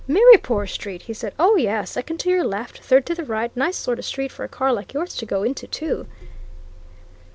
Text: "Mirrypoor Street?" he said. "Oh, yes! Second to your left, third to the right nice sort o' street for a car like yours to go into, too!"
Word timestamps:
"Mirrypoor 0.09 0.67
Street?" 0.67 1.03
he 1.03 1.13
said. 1.13 1.31
"Oh, 1.37 1.55
yes! 1.57 1.91
Second 1.91 2.17
to 2.21 2.29
your 2.31 2.43
left, 2.43 2.79
third 2.79 3.05
to 3.05 3.13
the 3.13 3.23
right 3.23 3.55
nice 3.55 3.77
sort 3.77 3.99
o' 3.99 4.01
street 4.01 4.31
for 4.31 4.43
a 4.43 4.47
car 4.49 4.73
like 4.73 4.95
yours 4.95 5.13
to 5.17 5.27
go 5.27 5.43
into, 5.43 5.67
too!" 5.67 6.07